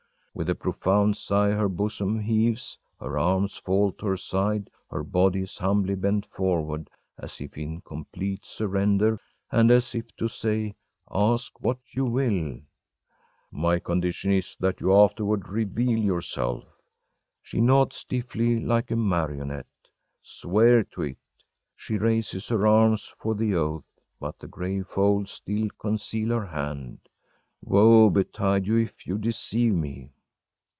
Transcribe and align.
‚ÄĚ 0.33 0.35
With 0.35 0.49
a 0.49 0.55
profound 0.55 1.17
sigh 1.17 1.49
her 1.51 1.67
bosom 1.67 2.17
heaves, 2.17 2.77
her 3.01 3.19
arms 3.19 3.57
fall 3.57 3.91
to 3.91 4.05
her 4.07 4.15
side, 4.17 4.69
her 4.89 5.03
body 5.03 5.41
is 5.41 5.57
humbly 5.57 5.93
bent 5.93 6.25
forward 6.25 6.89
as 7.17 7.41
if 7.41 7.57
in 7.57 7.81
complete 7.81 8.45
surrender, 8.45 9.19
and 9.51 9.69
as 9.69 9.93
if 9.93 10.15
to 10.15 10.29
say: 10.29 10.73
Ask 11.13 11.59
what 11.61 11.79
you 11.93 12.05
will! 12.05 12.61
“My 13.51 13.77
condition 13.79 14.31
is 14.31 14.55
that 14.61 14.79
you 14.79 14.95
afterward 14.95 15.49
reveal 15.49 15.99
yourself.‚ÄĚ 15.99 16.65
She 17.41 17.59
nods 17.59 17.97
stiffly, 17.97 18.57
like 18.61 18.89
a 18.89 18.95
marionette. 18.95 19.67
“Swear 20.23 20.85
to 20.85 21.01
it!‚ÄĚ 21.01 21.17
She 21.75 21.97
raises 21.97 22.47
her 22.47 22.65
arm 22.65 22.95
for 23.19 23.35
the 23.35 23.53
oath, 23.55 23.91
but 24.17 24.39
the 24.39 24.47
gray 24.47 24.81
folds 24.81 25.31
still 25.31 25.67
conceal 25.77 26.29
her 26.29 26.45
hand. 26.45 26.99
“Woe 27.61 28.09
betide 28.09 28.65
you 28.65 28.77
if 28.77 29.05
you 29.05 29.17
deceive 29.17 29.73
me! 29.73 30.09